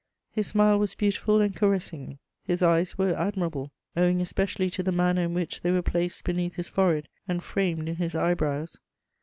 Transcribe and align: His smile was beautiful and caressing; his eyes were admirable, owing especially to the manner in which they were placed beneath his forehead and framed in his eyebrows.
His 0.31 0.47
smile 0.47 0.79
was 0.79 0.95
beautiful 0.95 1.39
and 1.41 1.55
caressing; 1.55 2.17
his 2.43 2.63
eyes 2.63 2.97
were 2.97 3.13
admirable, 3.13 3.71
owing 3.95 4.19
especially 4.19 4.71
to 4.71 4.81
the 4.81 4.91
manner 4.91 5.21
in 5.25 5.35
which 5.35 5.61
they 5.61 5.69
were 5.69 5.83
placed 5.83 6.23
beneath 6.23 6.55
his 6.55 6.67
forehead 6.69 7.07
and 7.27 7.43
framed 7.43 7.87
in 7.87 7.97
his 7.97 8.15
eyebrows. 8.15 8.79